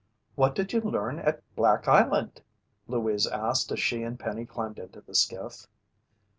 "What 0.33 0.55
did 0.55 0.73
you 0.73 0.81
learn 0.81 1.19
at 1.19 1.43
Black 1.55 1.87
Island?" 1.87 2.41
Louise 2.87 3.27
asked 3.27 3.71
as 3.71 3.79
she 3.79 4.01
and 4.01 4.19
Penny 4.19 4.47
climbed 4.47 4.79
into 4.79 4.99
the 5.01 5.13
skiff. 5.13 5.67